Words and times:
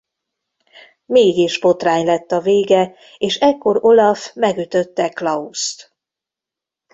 Mégis 1.05 1.59
botrány 1.59 2.05
lett 2.05 2.31
a 2.31 2.39
vége 2.41 2.95
és 3.17 3.37
ekkor 3.39 3.77
Olaf 3.81 4.33
megütötte 4.33 5.09
Klaust. 5.09 5.95